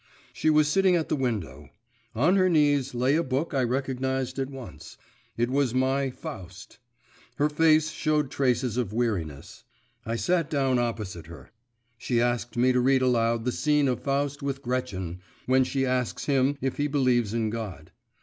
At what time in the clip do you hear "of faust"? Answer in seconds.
13.87-14.41